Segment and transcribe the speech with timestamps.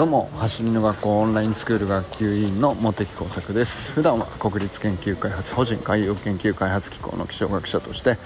[0.00, 3.92] どうも走りの学校オンラインスクール学級委員の茂木耕作です。
[3.92, 8.16] 普段は国立研究開発法人海洋研究開発機構の気象学者として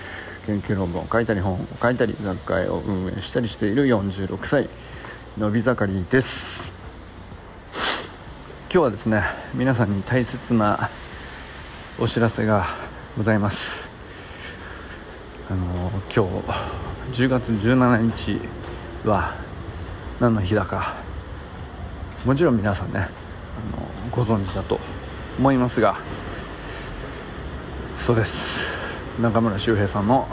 [0.46, 4.68] 研究論文を書いたり本を書いたり学会を運営したりしている46歳
[5.36, 6.70] のび盛りです。
[7.72, 7.82] 今
[8.70, 10.90] 日はですね皆さんに大切な
[11.98, 12.66] お知らせが
[13.16, 13.80] ございます。
[15.50, 16.24] あの今
[17.10, 19.34] 日10月17日は
[20.20, 21.02] 何の日だか
[22.24, 23.08] もちろん皆さんねあの
[24.10, 24.80] ご存知だと
[25.38, 25.96] 思いますが
[28.04, 28.66] そうです。
[29.18, 30.28] 中村修平さんの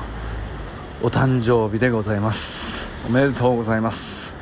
[1.01, 2.85] お誕生日でございます。
[3.07, 4.33] おめでとうございます。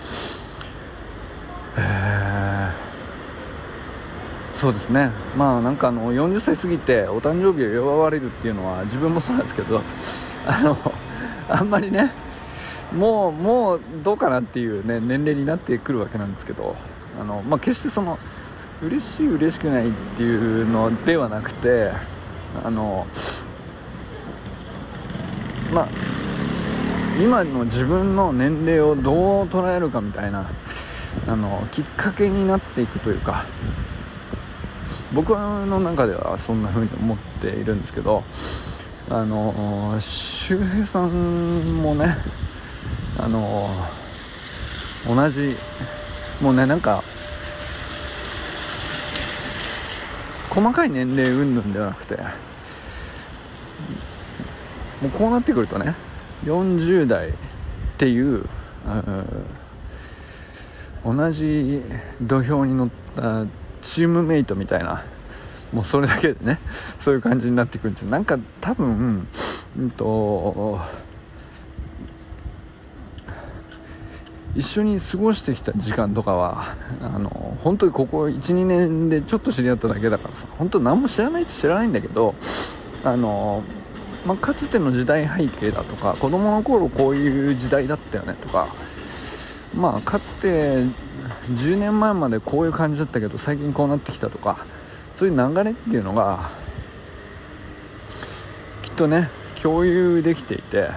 [1.77, 5.11] えー、そうですね。
[5.38, 9.81] まあなんかあの40歳過ぎてお誕生日を祝われるっていうのは自分もそうなんですけど
[10.47, 10.75] あの
[11.47, 12.11] あんまりね
[12.91, 16.75] もうもうどうかなっていう、ね、年齢になってくるわけなんですけど
[17.20, 18.20] あの、まあ、決してその
[18.82, 21.92] 嬉しい嬉しくないっていうのではなくて
[22.64, 23.06] あの
[25.74, 25.88] まあ
[27.22, 30.50] 今の自分の年齢をどう捉えるかみたいな
[31.28, 33.46] あのきっかけになっていくというか
[35.14, 38.24] 僕の中ではそんな風に思っているんですけど
[39.10, 42.16] あの周平さんもね
[43.18, 43.70] あの
[45.08, 45.56] 同じ
[46.42, 47.04] もうねなんか
[50.50, 52.16] 細かい年齢云々ではなくて
[55.02, 55.96] もうこうなってくるとね
[56.46, 57.31] 40代っ
[57.98, 58.46] ていう
[61.06, 61.81] 同じ
[62.22, 63.46] 土俵に乗った
[63.81, 65.03] チームメイトみたいな
[65.72, 66.59] もうそれだけでね
[67.00, 68.09] そういう感じになってくるんですよ。
[68.09, 69.28] なんか多分
[69.78, 70.80] うんと
[74.60, 82.36] 一緒に過ごしてきた時間とかはあの本当にここ12年でちょっと知り合っただけだからさ本当何も知らないって知らないんだけど
[83.06, 83.64] あの、
[84.25, 88.75] まあ、かつての時代背景だとか子供の頃こういう時代だったよねとか
[89.74, 90.84] まあかつて
[91.53, 94.66] 10年前までこういう感じだったけど最近こうなってきたとか
[95.16, 96.50] そういう流れっていうのが
[98.84, 99.30] きっとね
[99.62, 100.90] 共有できていて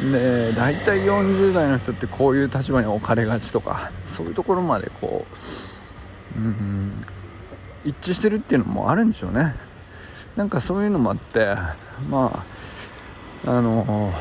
[0.00, 5.24] で大体40代の人ってこういう立場に置かれがちとかそういうところまでこ
[6.36, 7.04] う、うん、
[7.84, 9.54] 一致してるっていうのもあるんでしょうね。
[10.36, 11.54] なんかそういうのもあって
[12.10, 12.44] ま
[13.46, 14.12] ああの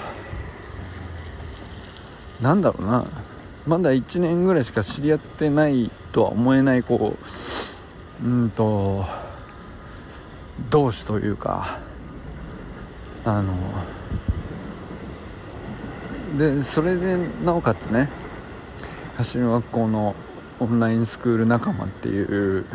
[2.41, 3.05] なんだろうな。
[3.65, 7.15] まだ1年ぐらいしか知り合ってないとは思えないこ
[8.21, 9.05] ううんと
[10.69, 11.79] 同志というか
[13.23, 13.53] あの
[16.37, 18.09] でそれでなおかつね
[19.33, 20.15] 橋の学校の
[20.59, 22.65] オンラインスクール仲間っていう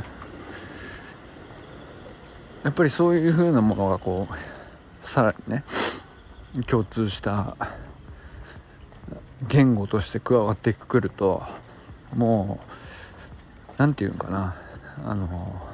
[2.62, 5.64] やっぱりそういう風なものがこうさらにね
[6.66, 7.56] 共通した
[9.48, 11.42] 言語として加わってくると
[12.14, 14.56] もう何て言うのかな
[15.04, 15.67] あの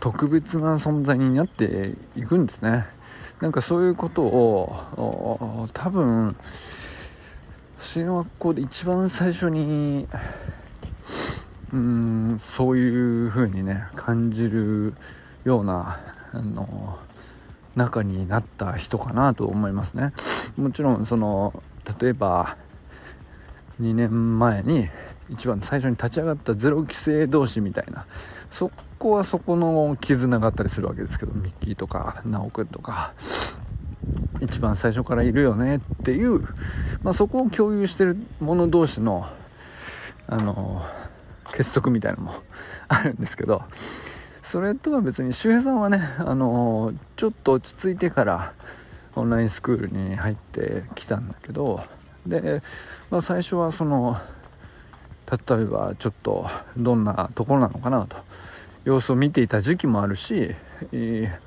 [0.00, 2.86] 特別な存在になっていくんですね。
[3.40, 6.36] なんかそういうことを多分
[7.78, 10.06] 私の学校で一番最初に
[11.72, 14.94] うんそういう風にね感じる
[15.44, 16.00] ような
[16.32, 16.98] あの
[17.76, 20.12] 中になった人かなと思いますね。
[20.56, 21.62] もちろんその
[22.00, 22.56] 例えば
[23.80, 24.88] 2年前に
[25.30, 28.06] 一番最初に立ち上がったゼロ規制同士みたいな
[28.50, 33.14] そこはそこの絆があったりするわけですけどミッキーとか修くんとか
[34.42, 36.40] 一番最初からいるよねっていう、
[37.02, 39.26] まあ、そこを共有してる者同士の
[40.28, 40.86] あの
[41.52, 42.34] 結束みたいなのも
[42.88, 43.62] あるんですけど
[44.42, 48.52] それとは別に周平さんはねあのちょっと落ち着いてから
[49.16, 51.82] オンラインスクールに入ってきたんだけど
[52.26, 52.62] で、
[53.10, 54.20] まあ、最初はその
[55.48, 58.29] 例えばちょっとどんなところなのかなと。
[58.84, 60.54] 様子を見ていた時期もあるし、
[60.92, 61.38] え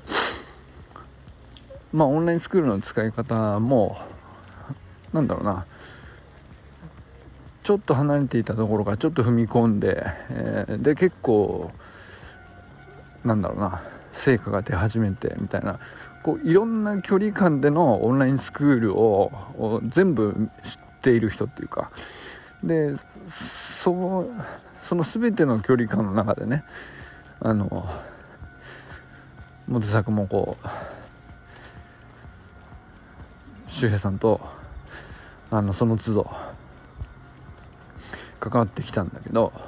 [1.92, 3.96] まあオンラインスクールの使い方も
[5.12, 5.66] なんだろうな。
[7.62, 11.70] ちょっと離れていたところからちょっと踏み込んで、えー、で結構
[13.24, 13.82] なんだろうな。
[14.12, 15.80] 成果が出始めてみたいな。
[16.22, 19.30] こういろんな距離感でのオンラインスクールを
[19.84, 21.90] 全部知っている人っていうか。
[22.62, 22.94] で
[23.30, 24.30] そ
[24.82, 26.64] その全ての距離感の中でね
[27.40, 27.88] あの
[29.66, 30.66] モテ作もこう
[33.70, 34.40] 周平さんと
[35.50, 36.30] あのその都度
[38.40, 39.60] 関わってきたんだけどや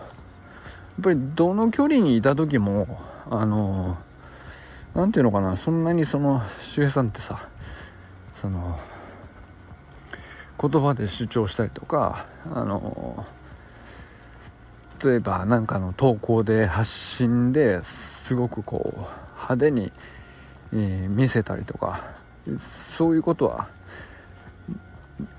[1.01, 2.87] っぱりどの距離にいた時も
[3.31, 3.97] あの
[4.95, 7.49] 何ていうのかなそんなにその周平さんってさ
[8.35, 8.79] その
[10.61, 13.27] 言葉で主張したりとかあの
[15.03, 19.01] 例えば何かの投稿で発信ですごくこう
[19.37, 19.93] 派手に、
[20.73, 22.01] え、見せたりとか
[22.59, 23.69] そういうことは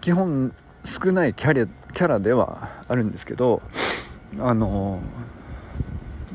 [0.01, 0.53] 基本
[0.85, 3.61] 少ないキャラキャラではあるんですけど
[4.39, 5.01] あの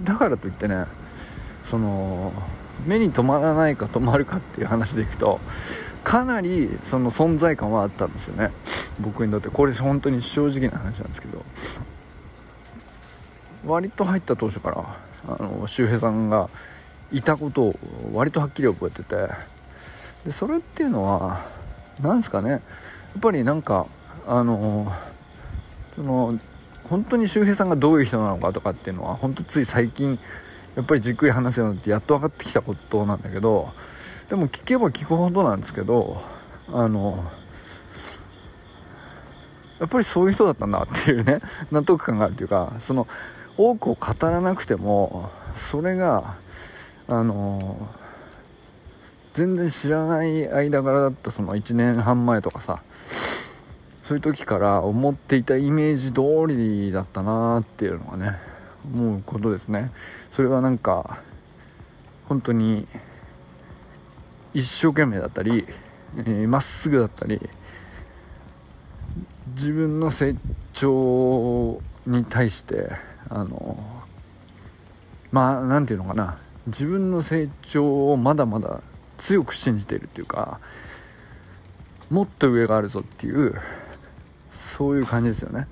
[0.03, 0.87] だからといってね
[1.65, 2.33] その
[2.87, 5.41] 目に留まらないか止まるかっていう話でいくと
[6.03, 8.51] かなりその存在感はあったんですよね。
[8.99, 11.45] 僕にとってこれ本当に正直な話なんですけど。
[13.65, 16.49] 割と入った当初からあの周平さんが
[17.13, 17.77] いたことを
[18.13, 19.29] 割とはっきり覚えてて
[20.25, 21.47] でそれっていうのは
[22.01, 22.61] 何ですかねやっ
[23.21, 23.87] ぱりなんか
[24.27, 24.93] あの
[25.95, 26.39] その
[26.85, 30.19] 本当に周平さんがどういう人なのかとかっていうのは本当つい最近
[30.75, 33.73] やっぱりじっくり話すようになってやっと分かってきたことなんだけど
[34.29, 36.23] でも聞けば聞くほどなんですけど
[36.69, 37.31] あの
[39.79, 43.07] やっぱりそういう人だったんだっていうね納得感があるというかその
[43.57, 46.37] 多くを語らなくてもそれが
[47.09, 47.89] あの
[49.35, 52.83] 全然知らない間柄だったその1年半前とかさ
[54.05, 58.37] そういう時から思っていたイメージ通りだったなーっていうのがね
[58.85, 59.93] 思うことですね。
[60.33, 61.21] それはなんか
[62.29, 62.87] 本当に
[64.55, 65.67] 一生懸命だったり
[66.15, 67.41] ま、えー、っすぐだったり
[69.55, 70.35] 自分の成
[70.73, 72.91] 長に対して
[73.35, 73.79] あの
[75.31, 76.39] まあ何て言うのかな。
[76.67, 78.83] 自分の成長をまだまだ
[79.17, 80.61] 強く信じているっていうか
[82.09, 83.61] もっと上があるぞっていう
[84.53, 85.67] そういう感じですよね。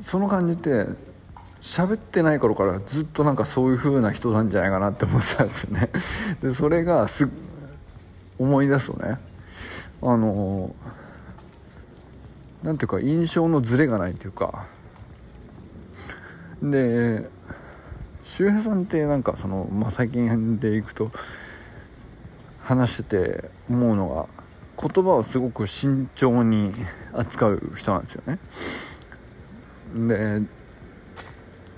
[0.00, 0.86] その感じって
[1.60, 5.90] 喋ってない頃からずっとなんかそういう風な人なんじゃないかなって思ってたんですよね。
[6.40, 7.28] でそれがす
[8.38, 9.18] 思い出すとね。
[10.02, 11.01] あのな
[12.62, 14.66] なんていうか印象のズレがないというか。
[16.62, 17.28] で
[18.24, 21.10] 周平さんってなんかその、まあ、最近でいくと
[22.62, 26.72] 話してて思うのが言葉をすごく慎重に
[27.12, 28.38] 扱う人なんですよね。
[29.94, 30.42] で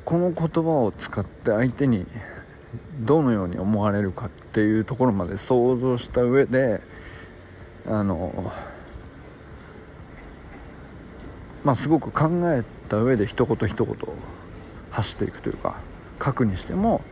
[0.05, 2.07] この言葉を使って相手に
[3.01, 6.83] どのように思われるかっていうところまで想像した上で
[7.87, 8.53] あの
[11.65, 13.97] まあすごく考えた上で一言一言
[14.91, 15.77] 発していくというか
[16.23, 17.03] 書くにしても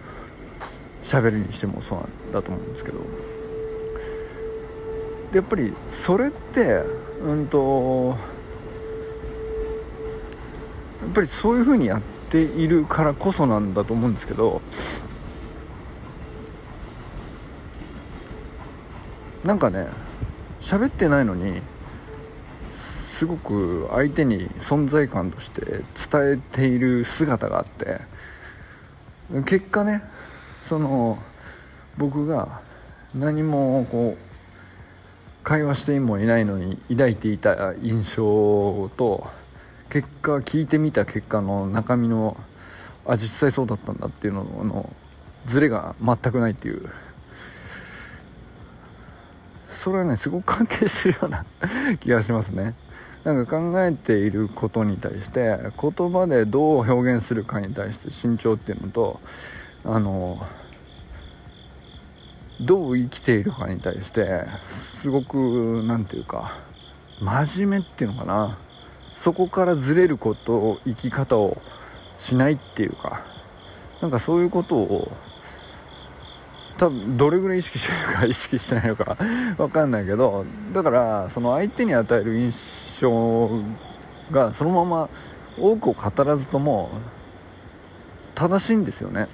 [1.02, 2.98] 喋るにしてもそうなんだと思うんですけど。
[5.32, 6.84] でやっぱりそれって
[7.24, 8.16] うんと
[11.02, 14.60] やっぱりそういうふうにやっているからこそなんだと思うんですけど
[19.42, 19.88] なんかね
[20.60, 21.62] 喋ってないのに
[23.12, 25.84] すごく相手に存在感として伝
[26.32, 28.00] えている姿があって
[29.44, 30.02] 結果ね
[30.64, 31.18] その
[31.98, 32.62] 僕が
[33.14, 39.26] 何もこう会話してもいないのに抱いていた印象と
[39.90, 42.38] 結果聞いてみた結果の中身の
[43.06, 44.90] あ実際そうだったんだっていうのの
[45.44, 46.88] ズレが全くないっていう。
[49.68, 51.44] それはねすごく関係してるような
[51.98, 52.74] 気がしますね。
[53.24, 59.20] なんか考えていることに対して言葉でどう表現するかに対して慎重っていうのと
[59.84, 60.44] あの
[62.60, 66.58] どう生きているかに対してすごく何て言うか
[67.20, 68.58] 真面目っていうのかな。
[69.14, 71.60] そこからずれることを生き方を
[72.16, 73.24] しないっていうか
[74.00, 75.12] なんかそういうことを
[76.78, 79.16] 多分どれぐらい意識してるか 意識してないのか
[79.56, 83.50] 分かんないけどだからその相手に与える印象
[84.30, 85.08] がそのまま
[85.58, 86.90] 多くを語らずとも
[88.34, 89.28] 正しいんですよね。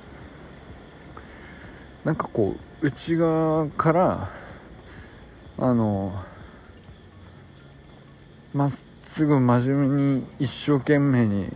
[2.05, 4.31] なんかこう内側から
[5.59, 6.13] あの
[8.55, 11.49] まっすぐ真面目に一生懸命に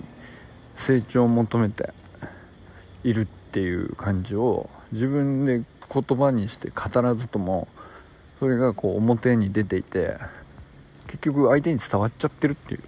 [0.75, 1.93] 成長を求めて
[3.05, 5.63] いるっていう感じを自分で
[5.93, 7.69] 言葉にして語らずとも
[8.39, 10.17] それがこう表に出ていて
[11.07, 12.81] 結局相手に伝わっちゃってるっていう。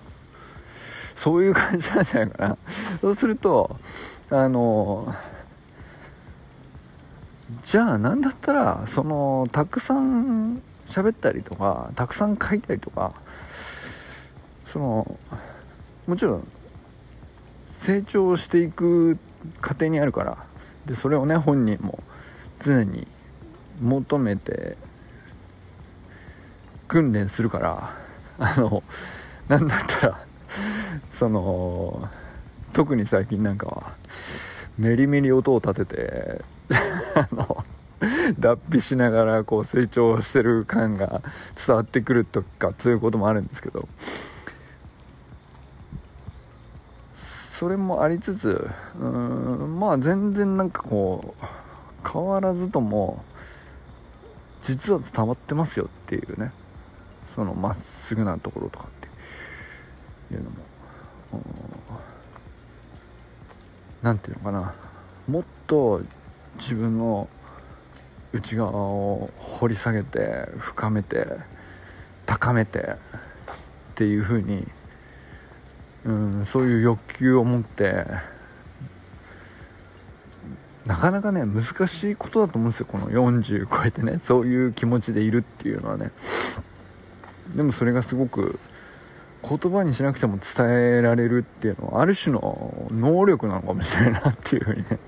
[1.16, 2.56] そういう感じなんじゃないかな。
[3.00, 3.78] そうすると
[4.30, 5.14] あの
[7.62, 13.14] じゃあ何だったらそのたくさん喋ったりとかたくさん書いたりとか
[14.66, 15.18] その
[16.06, 16.48] もちろん
[17.68, 19.16] 成長していく
[19.60, 20.38] 過程にあるから。
[20.84, 22.02] でそれをね本人も
[22.64, 23.06] 常に
[23.80, 24.76] 求めて
[26.88, 27.96] 訓練するから
[28.38, 28.82] あの
[29.48, 30.26] なんだったら
[31.10, 32.08] その
[32.72, 33.94] 特に最近なんかは
[34.78, 36.44] メリメリ音を立てて
[37.14, 37.64] あの
[38.38, 41.22] 脱皮しながらこう成長してる感が
[41.66, 43.86] 伝わってくるとかそういうこともあるんですけど
[47.16, 48.68] それもありつつ
[48.98, 51.63] うんまあ全然なんかこう
[52.06, 53.24] 変わらずとも
[54.62, 56.52] 実は伝わってますよっていうね
[57.34, 58.90] そのまっすぐなところとかっ
[60.28, 60.56] ていうのも
[64.02, 64.74] 何て言うのかな
[65.26, 66.02] もっと
[66.56, 67.28] 自分の
[68.32, 71.26] 内側を掘り下げて深めて
[72.26, 72.86] 高めてっ
[73.94, 74.66] ていう風に
[76.04, 78.06] うんそういう欲求を持って
[80.86, 86.10] なかなかね難しいことだと思うんですよこの40超えてねそういう気持ちでいるっていうのはね。
[87.54, 88.58] でもそれがすごく
[89.46, 94.98] 言葉にしなくても伝えられるっていうのはある種の能力なのかもしれないなっていうふうにね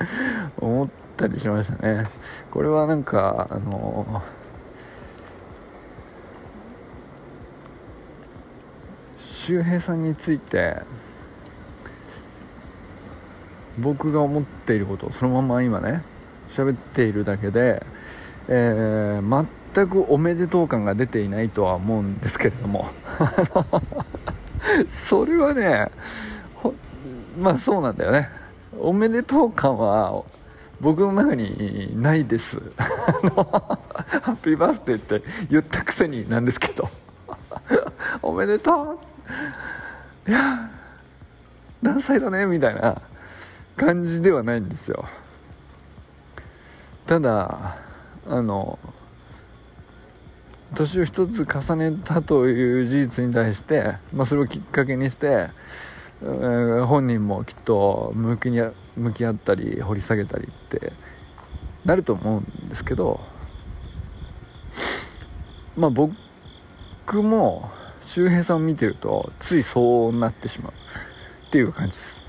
[0.58, 2.08] 思ったりしましたね。
[2.50, 4.22] これはなんかあの
[9.16, 10.82] 周平さんについて
[13.78, 16.02] 僕が思っていることそのまま今ね
[16.48, 17.84] 喋っているだけで、
[18.48, 22.86] えー、全くおめでとう感が出ていないとは思うんですけれども
[24.86, 25.90] それはね
[27.38, 28.28] まあそうなんだよね。
[28.78, 30.24] おめでとう感は
[30.80, 32.60] 僕の中にないです。
[32.76, 33.78] ハ
[34.32, 36.88] ッピーバースデーって言ったくせになんですけど。
[38.22, 38.98] おめでと
[40.26, 40.30] う。
[40.30, 40.70] いや
[41.82, 43.00] 何歳だねみたいな。
[43.76, 45.04] 感じではないんですよ。
[47.06, 47.76] ただ
[48.26, 48.78] あの
[50.74, 55.50] 年を一つ重ねたという事実に対して、まあ、それをきっかけにして、
[56.22, 58.60] えー、本人もきっと向きに
[58.96, 60.92] 向き合ったり掘り下げたりって
[61.84, 63.20] なると思うんですけど
[65.76, 70.72] まあ僕も周平さんを見てるとついそうなってしまう
[71.46, 72.24] っていう感じです。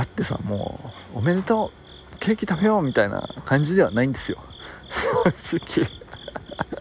[0.00, 0.80] だってさも
[1.14, 1.72] うおめでと
[2.14, 4.38] うケーキ食べようみたいな感じではないんですよ。
[5.36, 5.86] 正直。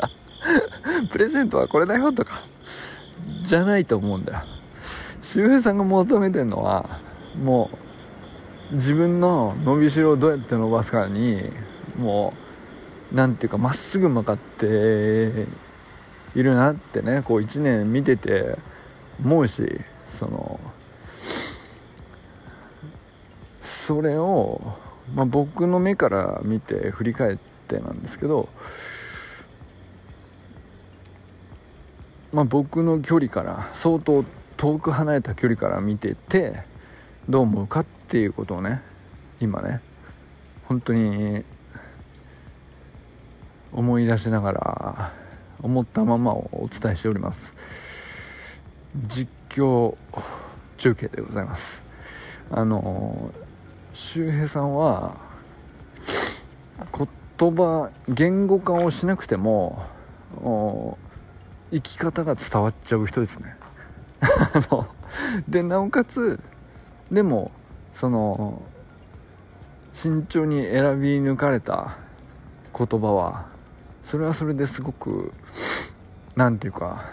[1.12, 2.44] プレゼントはこれだよとか。
[3.44, 4.40] じゃないと思うんだよ。
[5.22, 7.02] 周平さんが求めてるのは
[7.44, 7.70] も
[8.72, 11.52] う自分の伸びしろをどうやって伸ばすかに
[11.98, 12.34] も
[13.12, 15.46] う何ていうかまっすぐ向かって
[16.36, 18.58] いるなってねこう1年見てて
[19.22, 20.58] 思うしその
[23.90, 24.62] それを、
[25.16, 28.48] まあ、僕の目から見て振り返ってなんですけど
[32.32, 34.24] まあ、僕の距離から相当
[34.58, 36.62] 遠く離れた距離から見てて
[37.28, 38.84] どう思うかっていうことをね
[39.42, 39.82] 今ね
[40.66, 41.44] 本当に
[43.74, 45.14] 思い出しながら
[45.64, 47.56] 思ったままをお伝えしております。
[49.08, 49.98] 実況
[50.78, 51.82] 中継でございます。
[52.52, 53.34] あの
[53.94, 55.18] 周平さんは
[57.40, 59.86] 言葉言語化をしなくても
[61.72, 63.56] 生き方が伝わっちゃう人ですね。
[65.48, 66.40] でなおかつ
[67.12, 67.52] でも
[67.94, 68.62] その
[69.94, 71.98] 慎重に選び抜かれた
[72.78, 73.48] 言葉は
[74.04, 75.34] それはそれですごく
[76.36, 77.06] 何て言うか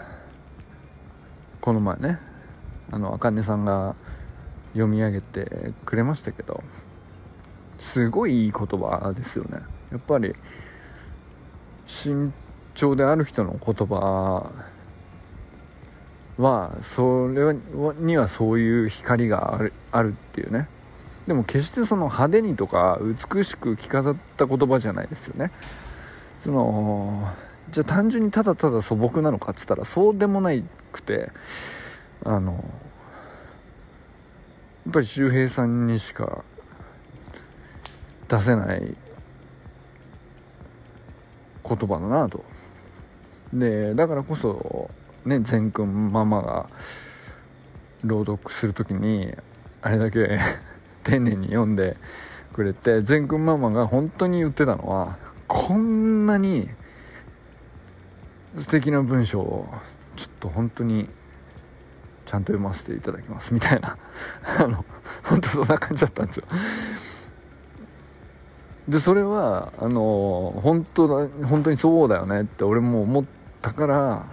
[1.61, 2.19] この前ね
[2.91, 3.95] あの茜さんが
[4.77, 6.63] 読み上げてくれましたけど
[7.79, 9.59] すごいいい言葉ですよね。
[9.91, 10.33] やっぱり
[11.85, 12.33] 慎
[12.75, 14.51] 調である人の言葉
[16.37, 17.55] はそれ
[17.99, 20.67] にはそういう光があるあるっていうね。
[21.27, 25.51] でも決してその派手にとか美しく着飾った言葉じゃないですよね。
[26.39, 27.33] その
[27.69, 30.51] じゃあ単純にただただ素朴なのかっつったらそうでもな
[30.91, 31.31] くて
[32.23, 32.63] あの
[34.87, 36.43] っぱり周平さんにしか
[38.29, 38.95] 出せない
[41.67, 42.43] 言葉だなと。
[43.53, 44.89] でだからこそ
[45.25, 46.69] ね善くんママが
[48.03, 49.33] 朗読する時に
[49.81, 50.39] あれだけ
[51.03, 51.97] 丁寧に読んで
[52.53, 55.17] くれて善くんママが本当に言ってたのは
[55.47, 56.69] こんなに
[58.57, 59.69] 素敵な文章を
[60.15, 61.09] ちょっと本当に
[62.27, 63.97] ちゃんと読ませていただきますみたいな。
[64.59, 64.83] あの
[65.23, 66.43] 本当そんな感じだったんですよ。
[68.89, 73.25] でそれはあの本当だ本当にそうだよねって俺も思っ
[73.61, 74.25] たから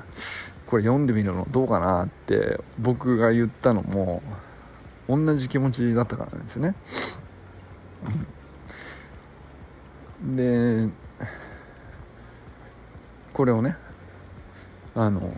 [0.67, 4.23] これ読んでみるのどうかなって僕が言ったのも
[5.09, 6.75] 同じ気持ちだったからなんですよね、
[10.35, 10.89] で
[13.33, 13.77] これをね
[14.95, 15.33] あの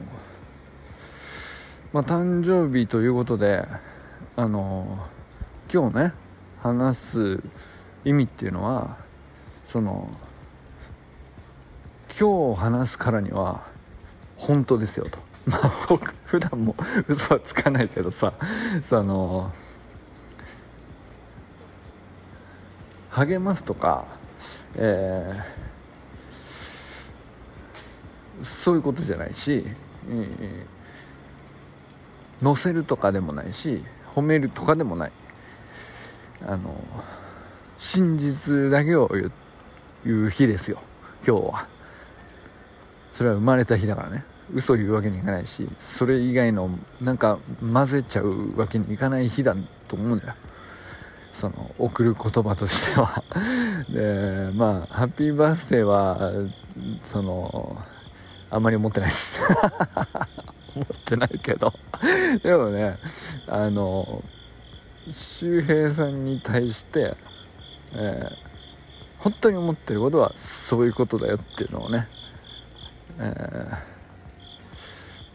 [1.93, 3.67] まあ誕生日ということで
[4.37, 5.07] あの
[5.73, 6.13] 今日ね
[6.63, 7.43] 話す
[8.05, 8.97] 意味っていうのは
[9.65, 10.09] その
[12.19, 13.67] 今日話すからには
[14.37, 15.19] 本当ですよと。
[15.51, 16.75] まあ僕普段も
[17.07, 18.33] 嘘はつかないけどさ
[18.83, 19.53] その
[23.11, 24.17] 励ますとか
[24.79, 29.65] えー、そういうことじゃないし、
[30.09, 30.67] えー、
[32.43, 35.13] 乗せるとかでもないし褒めるとかでもない。
[36.47, 36.75] あの
[37.79, 39.11] 真実だけを
[40.05, 40.81] 言う日ですよ。
[41.27, 41.69] 今日は。
[43.13, 44.25] それは生まれた日だからね。
[44.55, 49.57] 嘘言うわけにいかないしそれ以外のなんか混ぜちゃうわけにいかない日だ
[49.89, 50.35] と思うんだよ。
[51.33, 53.23] その送る言葉としては。
[53.91, 56.33] でまあハッピーバースデーは
[57.03, 57.77] その
[58.51, 59.41] あんまり思ってないです。
[60.77, 61.73] 思ってないけど。
[62.43, 62.99] でもね
[63.49, 64.23] あの
[65.11, 67.17] 周平さんに対して、
[67.93, 68.33] えー、
[69.19, 72.09] 本当に思ってることはそういうことだよっていうのをね、
[73.19, 73.23] え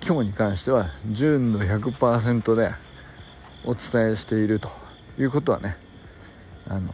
[0.02, 2.74] ー、今日に関しては純度100%で
[3.64, 4.70] お伝えしていると
[5.18, 5.78] いうことはね
[6.68, 6.94] あの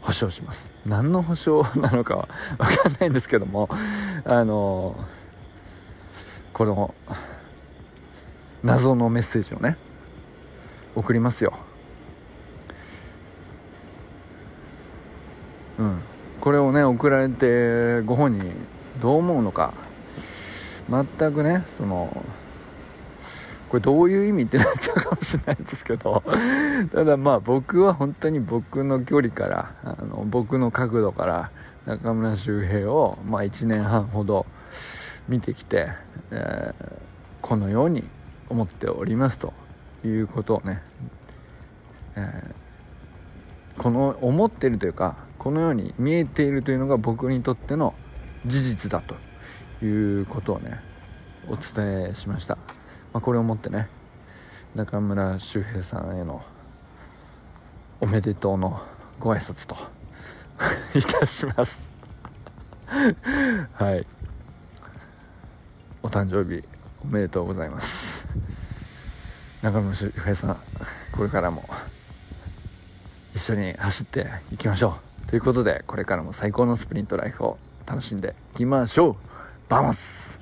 [0.00, 0.72] 保証します。
[0.84, 3.68] 何の保証なのかは分かんないんですけども
[4.24, 4.96] あの
[6.56, 6.94] この
[8.64, 9.76] 謎のメッセージをね
[10.94, 11.52] 送りますよ。
[15.78, 16.00] うん。
[16.40, 18.50] これをね送られてご本人
[19.02, 19.74] どう思うのか。
[20.88, 22.24] 全くねその
[23.68, 26.22] これどういう意味ってなっちゃうかもしれないですけど。
[26.90, 31.50] ただまあ僕は本当に僕の距離からあの僕の角度から
[31.84, 34.46] 中村周平を、まあ、1年半ほど
[35.28, 35.88] 見てきて、
[36.30, 36.98] えー、
[37.40, 38.04] このように
[38.48, 39.52] 思っておりますと
[40.04, 40.82] いうことをね、
[42.16, 47.94] えー、この思ってるというかこのように見えているというのが僕にとっての
[48.44, 50.80] 事実だということをね
[51.48, 52.56] お伝えしました。
[53.12, 53.88] まあ、これをもってね
[54.74, 56.42] 中村周平さんへの
[57.98, 58.82] おめでとうの
[59.18, 59.74] ご挨拶と
[60.98, 61.82] いたします
[63.72, 64.06] はい
[66.06, 66.62] お誕生日
[67.02, 68.28] おめでとうございます。
[69.60, 70.56] 中村周平さん
[71.10, 71.64] これからも
[73.34, 75.28] 一緒に走っていきましょう。
[75.28, 79.16] ということでこれからも最高のスプリントライフを楽しんでいきましょう。
[79.68, 80.38] バモス。